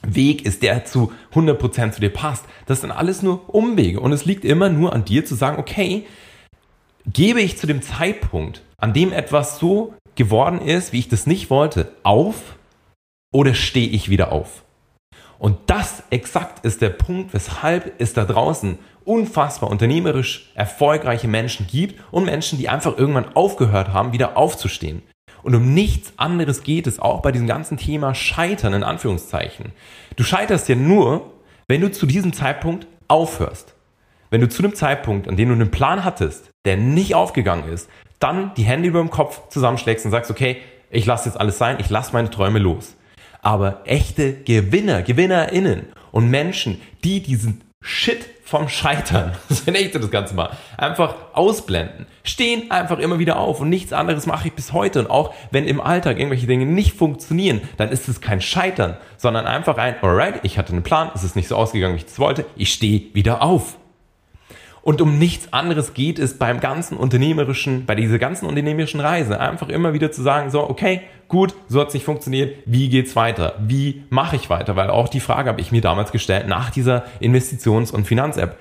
Weg 0.06 0.44
ist, 0.44 0.62
der 0.62 0.84
zu 0.84 1.12
100% 1.34 1.92
zu 1.92 2.00
dir 2.00 2.10
passt. 2.10 2.44
Das 2.66 2.80
sind 2.80 2.90
alles 2.90 3.22
nur 3.22 3.54
Umwege 3.54 4.00
und 4.00 4.12
es 4.12 4.24
liegt 4.24 4.44
immer 4.44 4.68
nur 4.68 4.92
an 4.92 5.04
dir 5.04 5.24
zu 5.24 5.34
sagen, 5.34 5.58
okay, 5.58 6.04
gebe 7.06 7.40
ich 7.40 7.58
zu 7.58 7.66
dem 7.66 7.82
Zeitpunkt, 7.82 8.62
an 8.78 8.92
dem 8.92 9.12
etwas 9.12 9.58
so 9.58 9.94
geworden 10.14 10.60
ist, 10.60 10.92
wie 10.92 11.00
ich 11.00 11.08
das 11.08 11.26
nicht 11.26 11.50
wollte, 11.50 11.92
auf 12.02 12.56
oder 13.32 13.54
stehe 13.54 13.88
ich 13.88 14.08
wieder 14.10 14.32
auf? 14.32 14.64
Und 15.38 15.58
das 15.66 16.02
exakt 16.10 16.64
ist 16.64 16.80
der 16.80 16.90
Punkt, 16.90 17.34
weshalb 17.34 18.00
es 18.00 18.14
da 18.14 18.24
draußen 18.24 18.78
unfassbar 19.04 19.70
unternehmerisch 19.70 20.50
erfolgreiche 20.54 21.28
Menschen 21.28 21.66
gibt 21.66 22.02
und 22.10 22.24
Menschen, 22.24 22.58
die 22.58 22.68
einfach 22.68 22.96
irgendwann 22.96 23.34
aufgehört 23.34 23.88
haben, 23.92 24.12
wieder 24.12 24.36
aufzustehen. 24.36 25.02
Und 25.44 25.54
um 25.54 25.74
nichts 25.74 26.14
anderes 26.16 26.62
geht 26.62 26.86
es 26.86 26.98
auch 26.98 27.20
bei 27.20 27.30
diesem 27.30 27.46
ganzen 27.46 27.76
Thema 27.76 28.14
Scheitern 28.14 28.72
in 28.72 28.82
Anführungszeichen. 28.82 29.72
Du 30.16 30.24
scheiterst 30.24 30.70
ja 30.70 30.74
nur, 30.74 31.32
wenn 31.68 31.82
du 31.82 31.92
zu 31.92 32.06
diesem 32.06 32.32
Zeitpunkt 32.32 32.86
aufhörst. 33.08 33.74
Wenn 34.30 34.40
du 34.40 34.48
zu 34.48 34.62
dem 34.62 34.74
Zeitpunkt, 34.74 35.28
an 35.28 35.36
dem 35.36 35.50
du 35.50 35.54
einen 35.54 35.70
Plan 35.70 36.02
hattest, 36.02 36.48
der 36.64 36.78
nicht 36.78 37.14
aufgegangen 37.14 37.68
ist, 37.68 37.90
dann 38.20 38.52
die 38.56 38.62
Hände 38.62 38.88
über 38.88 39.00
dem 39.00 39.10
Kopf 39.10 39.48
zusammenschlägst 39.50 40.06
und 40.06 40.12
sagst, 40.12 40.30
okay, 40.30 40.56
ich 40.88 41.04
lasse 41.04 41.28
jetzt 41.28 41.38
alles 41.38 41.58
sein, 41.58 41.76
ich 41.78 41.90
lasse 41.90 42.14
meine 42.14 42.30
Träume 42.30 42.58
los. 42.58 42.96
Aber 43.42 43.82
echte 43.84 44.32
Gewinner, 44.32 45.02
GewinnerInnen 45.02 45.88
und 46.10 46.30
Menschen, 46.30 46.80
die 47.04 47.22
diesen 47.22 47.60
Shit 47.86 48.24
vom 48.44 48.68
Scheitern, 48.68 49.32
so 49.50 49.70
nenne 49.70 49.80
ich 49.80 49.90
das 49.90 50.10
Ganze 50.10 50.34
mal, 50.34 50.50
einfach 50.78 51.14
ausblenden. 51.34 52.06
Stehen 52.22 52.70
einfach 52.70 52.98
immer 52.98 53.18
wieder 53.18 53.36
auf 53.36 53.60
und 53.60 53.68
nichts 53.68 53.92
anderes 53.92 54.24
mache 54.24 54.48
ich 54.48 54.54
bis 54.54 54.72
heute. 54.72 55.00
Und 55.00 55.10
auch 55.10 55.34
wenn 55.50 55.66
im 55.66 55.82
Alltag 55.82 56.18
irgendwelche 56.18 56.46
Dinge 56.46 56.64
nicht 56.64 56.96
funktionieren, 56.96 57.60
dann 57.76 57.90
ist 57.90 58.08
es 58.08 58.22
kein 58.22 58.40
Scheitern, 58.40 58.96
sondern 59.18 59.46
einfach 59.46 59.76
ein, 59.76 59.96
alright, 60.02 60.40
ich 60.44 60.56
hatte 60.56 60.72
einen 60.72 60.82
Plan, 60.82 61.10
es 61.14 61.24
ist 61.24 61.36
nicht 61.36 61.48
so 61.48 61.56
ausgegangen, 61.56 61.94
wie 61.94 62.00
ich 62.00 62.06
es 62.06 62.18
wollte, 62.18 62.46
ich 62.56 62.72
stehe 62.72 63.14
wieder 63.14 63.42
auf. 63.42 63.76
Und 64.84 65.00
um 65.00 65.18
nichts 65.18 65.50
anderes 65.50 65.94
geht 65.94 66.18
es 66.18 66.36
beim 66.36 66.60
ganzen 66.60 66.98
unternehmerischen, 66.98 67.86
bei 67.86 67.94
dieser 67.94 68.18
ganzen 68.18 68.44
unternehmerischen 68.44 69.00
Reise. 69.00 69.40
Einfach 69.40 69.70
immer 69.70 69.94
wieder 69.94 70.12
zu 70.12 70.20
sagen, 70.20 70.50
so, 70.50 70.68
okay, 70.68 71.00
gut, 71.26 71.54
so 71.68 71.80
hat 71.80 71.88
es 71.88 71.94
nicht 71.94 72.04
funktioniert, 72.04 72.58
wie 72.66 72.90
geht's 72.90 73.16
weiter? 73.16 73.54
Wie 73.60 74.04
mache 74.10 74.36
ich 74.36 74.50
weiter? 74.50 74.76
Weil 74.76 74.90
auch 74.90 75.08
die 75.08 75.20
Frage 75.20 75.48
habe 75.48 75.62
ich 75.62 75.72
mir 75.72 75.80
damals 75.80 76.12
gestellt 76.12 76.48
nach 76.48 76.68
dieser 76.68 77.06
Investitions- 77.18 77.92
und 77.92 78.06
Finanz-App. 78.06 78.58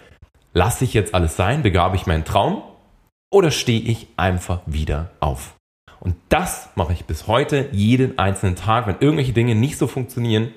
Lasse 0.54 0.86
ich 0.86 0.94
jetzt 0.94 1.14
alles 1.14 1.36
sein, 1.36 1.62
begrabe 1.62 1.98
ich 1.98 2.08
meinen 2.08 2.24
Traum 2.24 2.64
oder 3.30 3.52
stehe 3.52 3.82
ich 3.82 4.08
einfach 4.16 4.62
wieder 4.66 5.12
auf? 5.20 5.56
Und 6.00 6.16
das 6.30 6.70
mache 6.76 6.94
ich 6.94 7.04
bis 7.04 7.28
heute 7.28 7.68
jeden 7.74 8.18
einzelnen 8.18 8.56
Tag, 8.56 8.88
wenn 8.88 8.96
irgendwelche 9.02 9.34
Dinge 9.34 9.56
nicht 9.56 9.78
so 9.78 9.88
funktionieren, 9.88 10.54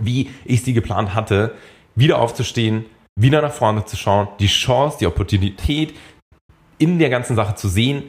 wie 0.00 0.30
ich 0.44 0.62
sie 0.62 0.72
geplant 0.72 1.14
hatte, 1.16 1.52
wieder 1.96 2.20
aufzustehen, 2.20 2.84
wieder 3.16 3.42
nach 3.42 3.52
vorne 3.52 3.84
zu 3.84 3.96
schauen, 3.96 4.28
die 4.38 4.46
Chance, 4.46 4.98
die 5.00 5.06
Opportunität 5.06 5.94
in 6.78 6.98
der 6.98 7.10
ganzen 7.10 7.36
Sache 7.36 7.54
zu 7.54 7.68
sehen, 7.68 8.04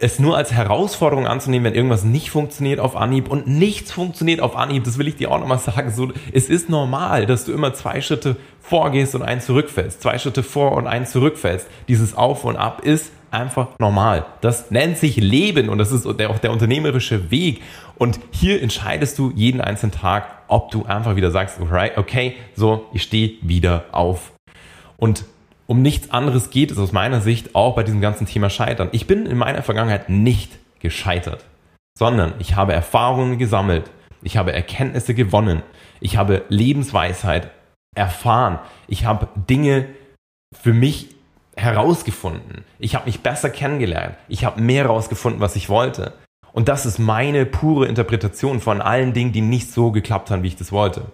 es 0.00 0.18
nur 0.18 0.36
als 0.36 0.52
Herausforderung 0.52 1.26
anzunehmen, 1.26 1.66
wenn 1.66 1.74
irgendwas 1.74 2.04
nicht 2.04 2.30
funktioniert 2.30 2.80
auf 2.80 2.96
Anhieb 2.96 3.28
und 3.28 3.46
nichts 3.46 3.92
funktioniert 3.92 4.40
auf 4.40 4.56
Anhieb, 4.56 4.84
das 4.84 4.98
will 4.98 5.06
ich 5.06 5.16
dir 5.16 5.30
auch 5.30 5.38
nochmal 5.38 5.58
sagen. 5.58 5.92
So, 5.92 6.12
es 6.32 6.48
ist 6.48 6.68
normal, 6.68 7.26
dass 7.26 7.44
du 7.44 7.52
immer 7.52 7.74
zwei 7.74 8.00
Schritte 8.00 8.36
vorgehst 8.60 9.14
und 9.14 9.22
einen 9.22 9.40
zurückfällst, 9.40 10.02
zwei 10.02 10.18
Schritte 10.18 10.42
vor 10.42 10.72
und 10.72 10.86
einen 10.86 11.06
zurückfällst. 11.06 11.68
Dieses 11.88 12.16
Auf 12.16 12.44
und 12.44 12.56
Ab 12.56 12.80
ist 12.82 13.12
einfach 13.34 13.68
normal. 13.78 14.26
Das 14.40 14.70
nennt 14.70 14.98
sich 14.98 15.16
Leben 15.16 15.68
und 15.68 15.78
das 15.78 15.92
ist 15.92 16.06
auch 16.06 16.38
der 16.38 16.52
unternehmerische 16.52 17.30
Weg. 17.30 17.62
Und 17.96 18.18
hier 18.30 18.62
entscheidest 18.62 19.18
du 19.18 19.30
jeden 19.34 19.60
einzelnen 19.60 19.92
Tag, 19.92 20.26
ob 20.48 20.70
du 20.70 20.84
einfach 20.84 21.16
wieder 21.16 21.30
sagst, 21.30 21.58
okay, 21.96 22.36
so, 22.54 22.86
ich 22.92 23.02
stehe 23.02 23.32
wieder 23.42 23.84
auf. 23.92 24.32
Und 24.96 25.24
um 25.66 25.82
nichts 25.82 26.10
anderes 26.10 26.50
geht 26.50 26.70
es 26.70 26.78
aus 26.78 26.92
meiner 26.92 27.20
Sicht 27.20 27.54
auch 27.54 27.74
bei 27.74 27.82
diesem 27.82 28.00
ganzen 28.00 28.26
Thema 28.26 28.50
Scheitern. 28.50 28.88
Ich 28.92 29.06
bin 29.06 29.26
in 29.26 29.38
meiner 29.38 29.62
Vergangenheit 29.62 30.08
nicht 30.08 30.52
gescheitert, 30.80 31.44
sondern 31.98 32.34
ich 32.38 32.56
habe 32.56 32.72
Erfahrungen 32.72 33.38
gesammelt, 33.38 33.90
ich 34.22 34.36
habe 34.36 34.52
Erkenntnisse 34.52 35.14
gewonnen, 35.14 35.62
ich 36.00 36.16
habe 36.16 36.42
Lebensweisheit 36.48 37.50
erfahren, 37.94 38.58
ich 38.88 39.06
habe 39.06 39.28
Dinge 39.48 39.86
für 40.54 40.74
mich 40.74 41.13
herausgefunden, 41.56 42.64
ich 42.78 42.94
habe 42.94 43.06
mich 43.06 43.20
besser 43.20 43.50
kennengelernt, 43.50 44.16
ich 44.28 44.44
habe 44.44 44.60
mehr 44.60 44.84
herausgefunden, 44.84 45.40
was 45.40 45.56
ich 45.56 45.68
wollte. 45.68 46.12
Und 46.52 46.68
das 46.68 46.86
ist 46.86 46.98
meine 46.98 47.46
pure 47.46 47.86
Interpretation 47.86 48.60
von 48.60 48.80
allen 48.80 49.12
Dingen, 49.12 49.32
die 49.32 49.40
nicht 49.40 49.72
so 49.72 49.90
geklappt 49.90 50.30
haben, 50.30 50.42
wie 50.42 50.48
ich 50.48 50.56
das 50.56 50.70
wollte. 50.70 51.06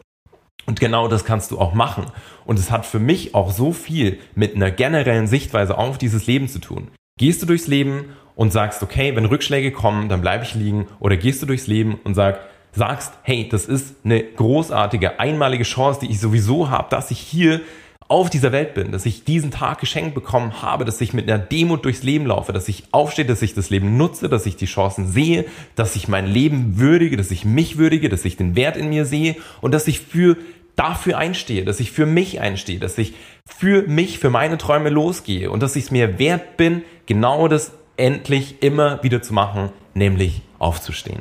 Und 0.67 0.79
genau 0.79 1.09
das 1.09 1.25
kannst 1.25 1.51
du 1.51 1.59
auch 1.59 1.73
machen. 1.73 2.07
Und 2.45 2.59
es 2.59 2.71
hat 2.71 2.85
für 2.85 2.99
mich 2.99 3.35
auch 3.35 3.51
so 3.51 3.73
viel 3.73 4.19
mit 4.35 4.55
einer 4.55 4.71
generellen 4.71 5.27
Sichtweise 5.27 5.79
auf 5.79 5.99
dieses 5.99 6.27
Leben 6.27 6.49
zu 6.49 6.59
tun. 6.59 6.89
Gehst 7.19 7.43
du 7.43 7.47
durchs 7.47 7.67
Leben 7.67 8.17
und 8.37 8.53
sagst, 8.53 8.83
okay, 8.83 9.17
wenn 9.17 9.25
Rückschläge 9.25 9.73
kommen, 9.73 10.09
dann 10.09 10.21
bleibe 10.21 10.45
ich 10.45 10.55
liegen. 10.55 10.87
Oder 11.01 11.17
gehst 11.17 11.43
du 11.43 11.47
durchs 11.47 11.67
Leben 11.67 11.99
und 12.05 12.15
sag, 12.15 12.41
sagst, 12.73 13.15
hey, 13.23 13.49
das 13.49 13.67
ist 13.67 13.97
eine 14.05 14.23
großartige, 14.23 15.19
einmalige 15.19 15.65
Chance, 15.65 16.01
die 16.03 16.11
ich 16.11 16.21
sowieso 16.21 16.71
habe, 16.71 16.89
dass 16.91 17.11
ich 17.11 17.19
hier 17.19 17.63
auf 18.11 18.29
dieser 18.29 18.51
Welt 18.51 18.75
bin, 18.75 18.91
dass 18.91 19.07
ich 19.07 19.23
diesen 19.23 19.53
Tag 19.53 19.79
geschenkt 19.79 20.17
bekommen 20.17 20.63
habe, 20.63 20.85
dass 20.85 21.01
ich 21.01 21.13
mit 21.13 21.31
einer 21.31 21.39
Demut 21.39 21.85
durchs 21.85 22.03
Leben 22.03 22.27
laufe, 22.27 22.53
dass 22.53 22.69
ich 22.69 22.83
aufstehe, 22.91 23.25
dass 23.25 23.41
ich 23.41 23.55
das 23.55 23.71
Leben 23.71 23.97
nutze, 23.97 24.29
dass 24.29 24.47
ich 24.47 24.57
die 24.57 24.67
Chancen 24.67 25.07
sehe, 25.07 25.45
dass 25.77 25.95
ich 25.95 26.09
mein 26.09 26.27
Leben 26.27 26.79
würdige, 26.79 27.17
dass 27.17 27.31
ich 27.31 27.45
mich 27.45 27.79
würdige, 27.79 28.09
dass 28.09 28.25
ich 28.25 28.37
den 28.37 28.57
Wert 28.57 28.77
in 28.77 28.89
mir 28.89 29.05
sehe 29.05 29.37
und 29.61 29.73
dass 29.73 29.87
ich 29.87 30.01
für 30.01 30.37
dafür 30.75 31.19
einstehe, 31.19 31.65
dass 31.65 31.79
ich 31.79 31.93
für 31.93 32.05
mich 32.05 32.41
einstehe, 32.41 32.81
dass 32.81 32.99
ich 32.99 33.15
für 33.47 33.83
mich, 33.83 34.19
für 34.19 34.31
meine 34.31 34.59
Träume 34.59 34.91
losgehe 34.91 35.49
und 35.49 35.63
dass 35.63 35.77
ich 35.77 35.85
es 35.85 35.91
mir 35.93 36.19
wert 36.19 36.57
bin, 36.57 36.83
genau 37.07 37.47
das 37.47 37.73
endlich 37.97 38.61
immer 38.61 39.01
wieder 39.05 39.23
zu 39.23 39.35
machen, 39.35 39.71
nämlich 39.95 40.43
aufzustehen. 40.59 41.21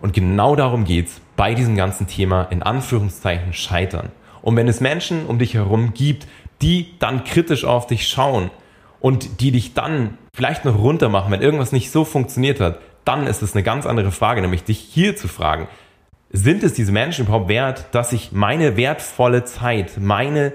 Und 0.00 0.12
genau 0.12 0.54
darum 0.54 0.84
geht's 0.84 1.20
bei 1.34 1.54
diesem 1.54 1.74
ganzen 1.74 2.06
Thema 2.06 2.44
in 2.44 2.62
Anführungszeichen 2.62 3.54
scheitern. 3.54 4.10
Und 4.42 4.56
wenn 4.56 4.68
es 4.68 4.80
Menschen 4.80 5.26
um 5.26 5.38
dich 5.38 5.54
herum 5.54 5.94
gibt, 5.94 6.26
die 6.62 6.94
dann 6.98 7.24
kritisch 7.24 7.64
auf 7.64 7.86
dich 7.86 8.08
schauen 8.08 8.50
und 9.00 9.40
die 9.40 9.50
dich 9.50 9.74
dann 9.74 10.18
vielleicht 10.34 10.64
noch 10.64 10.78
runter 10.78 11.08
machen, 11.08 11.32
wenn 11.32 11.42
irgendwas 11.42 11.72
nicht 11.72 11.90
so 11.90 12.04
funktioniert 12.04 12.60
hat, 12.60 12.78
dann 13.04 13.26
ist 13.26 13.42
es 13.42 13.54
eine 13.54 13.62
ganz 13.62 13.86
andere 13.86 14.12
Frage, 14.12 14.40
nämlich 14.42 14.64
dich 14.64 14.78
hier 14.78 15.16
zu 15.16 15.26
fragen, 15.26 15.68
sind 16.32 16.62
es 16.62 16.74
diese 16.74 16.92
Menschen 16.92 17.24
überhaupt 17.24 17.48
wert, 17.48 17.86
dass 17.92 18.12
ich 18.12 18.30
meine 18.30 18.76
wertvolle 18.76 19.44
Zeit, 19.44 19.98
meine 19.98 20.52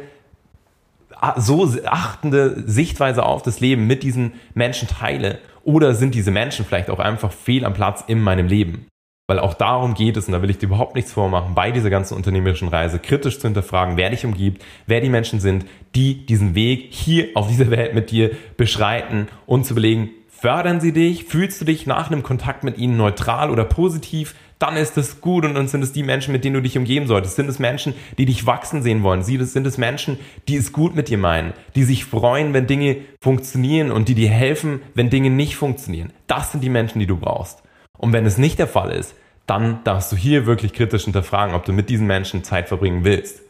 so 1.38 1.74
achtende 1.86 2.64
Sichtweise 2.66 3.24
auf 3.24 3.42
das 3.42 3.60
Leben 3.60 3.88
mit 3.88 4.04
diesen 4.04 4.34
Menschen 4.54 4.88
teile? 4.88 5.40
Oder 5.64 5.96
sind 5.96 6.14
diese 6.14 6.32
Menschen 6.32 6.66
vielleicht 6.66 6.90
auch 6.90 7.00
einfach 7.00 7.32
fehl 7.32 7.66
am 7.66 7.74
Platz 7.74 8.04
in 8.08 8.22
meinem 8.22 8.48
Leben? 8.48 8.88
Weil 9.28 9.40
auch 9.40 9.56
darum 9.56 9.96
geht 9.96 10.18
es, 10.18 10.28
und 10.28 10.34
da 10.34 10.44
will 10.44 10.52
ich 10.52 10.60
dir 10.60 10.68
überhaupt 10.68 10.94
nichts 10.94 11.12
vormachen, 11.12 11.56
bei 11.56 11.72
dieser 11.72 11.90
ganzen 11.90 12.16
unternehmerischen 12.16 12.68
Reise 12.68 13.00
kritisch 13.00 13.40
zu 13.40 13.48
hinterfragen, 13.48 13.98
wer 13.98 14.12
dich 14.12 14.24
umgibt, 14.24 14.64
wer 14.86 15.02
die 15.02 15.10
Menschen 15.10 15.40
sind, 15.40 15.66
die 15.96 16.28
diesen 16.28 16.54
Weg 16.54 16.94
hier 16.94 17.30
auf 17.34 17.48
dieser 17.48 17.72
Welt 17.72 17.96
mit 17.96 18.12
dir 18.12 18.32
beschreiten 18.56 19.28
und 19.48 19.66
zu 19.66 19.74
überlegen, 19.74 20.12
fördern 20.30 20.80
sie 20.80 20.92
dich, 20.92 21.24
fühlst 21.24 21.60
du 21.60 21.66
dich 21.66 21.88
nach 21.88 22.12
einem 22.12 22.22
Kontakt 22.22 22.64
mit 22.64 22.78
ihnen 22.78 22.98
neutral 22.98 23.50
oder 23.50 23.64
positiv, 23.64 24.36
dann 24.60 24.78
ist 24.78 24.96
es 24.96 25.22
gut 25.22 25.44
und 25.44 25.56
dann 25.56 25.68
sind 25.68 25.82
es 25.82 25.92
die 25.92 26.04
Menschen, 26.04 26.32
mit 26.32 26.46
denen 26.46 26.54
du 26.54 26.62
dich 26.62 26.78
umgeben 26.78 27.08
solltest. 27.08 27.36
Sind 27.36 27.50
es 27.50 27.58
Menschen, 27.58 27.96
die 28.20 28.26
dich 28.26 28.46
wachsen 28.46 28.84
sehen 28.84 29.02
wollen? 29.02 29.24
Sind 29.24 29.66
es 29.66 29.78
Menschen, 29.80 30.20
die 30.48 30.56
es 30.56 30.72
gut 30.72 30.96
mit 30.96 31.10
dir 31.10 31.18
meinen, 31.18 31.54
die 31.76 31.84
sich 31.84 32.06
freuen, 32.06 32.54
wenn 32.54 32.68
Dinge 32.68 32.98
funktionieren 33.20 33.92
und 33.92 34.08
die 34.08 34.16
dir 34.16 34.30
helfen, 34.30 34.82
wenn 34.94 35.10
Dinge 35.10 35.32
nicht 35.32 35.56
funktionieren? 35.56 36.14
Das 36.28 36.52
sind 36.52 36.64
die 36.64 36.70
Menschen, 36.70 37.00
die 37.00 37.08
du 37.08 37.18
brauchst. 37.18 37.65
Und 37.98 38.14
wenn 38.14 38.26
es 38.26 38.38
nicht 38.38 38.60
der 38.60 38.68
Fall 38.68 38.92
ist, 38.92 39.16
dann 39.48 39.84
darfst 39.84 40.12
du 40.12 40.16
hier 40.16 40.46
wirklich 40.46 40.74
kritisch 40.74 41.04
hinterfragen, 41.04 41.56
ob 41.56 41.66
du 41.66 41.74
mit 41.74 41.90
diesen 41.90 42.08
Menschen 42.08 42.44
Zeit 42.44 42.68
verbringen 42.68 43.04
willst. 43.04 43.42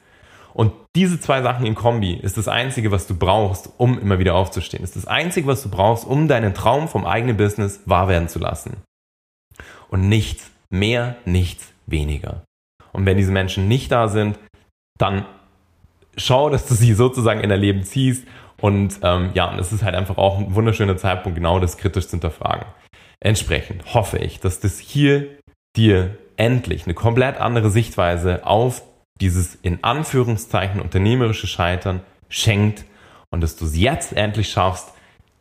Und 0.54 0.72
diese 0.96 1.20
zwei 1.20 1.42
Sachen 1.42 1.66
in 1.66 1.76
Kombi 1.76 2.14
ist 2.14 2.38
das 2.38 2.48
Einzige, 2.48 2.92
was 2.92 3.08
du 3.08 3.16
brauchst, 3.16 3.70
um 3.78 4.00
immer 4.00 4.20
wieder 4.20 4.36
aufzustehen. 4.36 4.84
Ist 4.84 4.96
das 4.96 5.06
Einzige, 5.06 5.48
was 5.48 5.62
du 5.64 5.70
brauchst, 5.70 6.06
um 6.08 6.30
deinen 6.30 6.54
Traum 6.54 6.88
vom 6.88 7.06
eigenen 7.06 7.36
Business 7.36 7.82
wahr 7.86 8.08
werden 8.08 8.30
zu 8.30 8.40
lassen. 8.40 8.78
Und 9.90 10.08
nichts 10.08 10.50
mehr, 10.70 11.18
nichts 11.26 11.74
weniger. 11.88 12.44
Und 12.94 13.06
wenn 13.06 13.18
diese 13.18 13.34
Menschen 13.34 13.68
nicht 13.68 13.92
da 13.92 14.08
sind, 14.08 14.40
dann 14.98 15.26
schau, 16.16 16.50
dass 16.50 16.66
du 16.68 16.74
sie 16.74 16.94
sozusagen 16.94 17.42
in 17.42 17.50
dein 17.50 17.60
Leben 17.60 17.84
ziehst. 17.84 18.26
Und 18.62 19.00
ähm, 19.04 19.32
ja, 19.34 19.52
und 19.52 19.60
es 19.60 19.74
ist 19.74 19.84
halt 19.84 19.96
einfach 19.96 20.18
auch 20.18 20.40
ein 20.40 20.56
wunderschöner 20.56 20.96
Zeitpunkt, 20.96 21.36
genau 21.36 21.60
das 21.60 21.78
kritisch 21.78 22.06
zu 22.06 22.12
hinterfragen. 22.12 22.66
Entsprechend 23.20 23.94
hoffe 23.94 24.18
ich, 24.18 24.40
dass 24.40 24.60
das 24.60 24.80
hier 24.80 25.28
dir 25.76 26.18
endlich 26.38 26.86
eine 26.86 26.94
komplett 26.94 27.38
andere 27.38 27.70
Sichtweise 27.70 28.46
auf 28.46 28.84
dieses 29.22 29.56
in 29.56 29.84
Anführungszeichen 29.84 30.82
unternehmerische 30.82 31.48
Scheitern 31.48 32.02
schenkt 32.30 32.86
und 33.30 33.42
dass 33.42 33.56
du 33.56 33.66
es 33.66 33.78
jetzt 33.78 34.14
endlich 34.14 34.50
schaffst, 34.50 34.94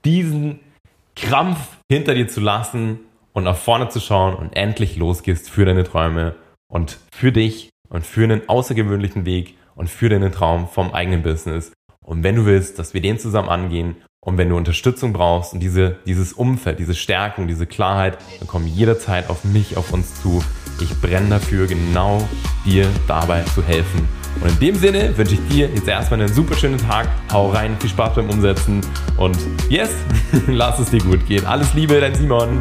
diesen 0.05 0.61
Krampf 1.17 1.79
hinter 1.91 2.15
dir 2.15 2.29
zu 2.29 2.41
lassen 2.41 3.01
und 3.33 3.45
nach 3.45 3.57
vorne 3.57 3.89
zu 3.89 4.01
schauen 4.01 4.35
und 4.35 4.57
endlich 4.57 4.97
losgehst 4.97 5.51
für 5.51 5.65
deine 5.65 5.85
Träume 5.85 6.37
und 6.69 6.99
für 7.13 7.33
dich 7.33 7.71
und 7.89 8.07
für 8.07 8.25
einen 8.25 8.49
außergewöhnlichen 8.49 9.27
Weg 9.27 9.57
und 9.75 9.91
für 9.91 10.09
deinen 10.09 10.33
Traum 10.33 10.69
vom 10.69 10.93
eigenen 10.93 11.23
Business. 11.23 11.73
Und 12.05 12.23
wenn 12.23 12.37
du 12.37 12.47
willst, 12.47 12.79
dass 12.79 12.95
wir 12.95 13.01
den 13.01 13.19
zusammen 13.19 13.49
angehen 13.49 13.97
und 14.25 14.39
wenn 14.39 14.49
du 14.49 14.57
Unterstützung 14.57 15.13
brauchst 15.13 15.53
und 15.53 15.61
diese, 15.61 15.97
dieses 16.07 16.33
Umfeld, 16.33 16.79
diese 16.79 16.95
Stärkung, 16.95 17.47
diese 17.47 17.67
Klarheit, 17.67 18.19
dann 18.39 18.49
komm 18.49 18.67
jederzeit 18.67 19.29
auf 19.31 19.45
mich, 19.45 19.77
auf 19.77 19.93
uns 19.93 20.21
zu. 20.23 20.43
Ich 20.81 21.01
brenne 21.01 21.29
dafür, 21.29 21.67
genau 21.67 22.27
dir 22.65 22.89
dabei 23.07 23.43
zu 23.55 23.63
helfen. 23.63 24.09
Und 24.41 24.51
in 24.51 24.59
dem 24.59 24.75
Sinne 24.75 25.17
wünsche 25.17 25.35
ich 25.35 25.49
dir 25.49 25.69
jetzt 25.69 25.87
erstmal 25.87 26.21
einen 26.21 26.33
super 26.33 26.57
schönen 26.57 26.79
Tag. 26.79 27.09
Hau 27.33 27.51
rein, 27.51 27.77
viel 27.79 27.91
Spaß 27.91 28.17
beim 28.17 28.31
Umsetzen 28.31 28.81
und 29.17 29.37
yes, 29.69 29.91
lass 30.49 30.79
es 30.81 30.91
dir 30.91 31.01
gut 31.01 31.25
gehen. 31.27 31.47
Alles 31.47 31.73
Liebe, 31.75 32.01
dein 32.01 32.15
Simon. 32.15 32.61